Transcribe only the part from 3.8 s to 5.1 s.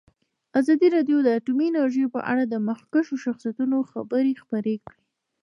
خبرې خپرې کړي.